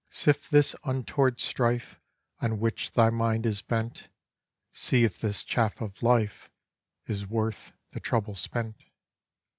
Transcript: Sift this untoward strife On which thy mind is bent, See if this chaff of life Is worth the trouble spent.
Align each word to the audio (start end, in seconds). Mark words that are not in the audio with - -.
Sift 0.09 0.49
this 0.49 0.75
untoward 0.83 1.39
strife 1.39 1.99
On 2.41 2.59
which 2.59 2.91
thy 2.93 3.11
mind 3.11 3.45
is 3.45 3.61
bent, 3.61 4.09
See 4.71 5.03
if 5.03 5.19
this 5.19 5.43
chaff 5.43 5.79
of 5.79 6.01
life 6.01 6.49
Is 7.05 7.27
worth 7.27 7.73
the 7.91 7.99
trouble 7.99 8.33
spent. 8.33 8.83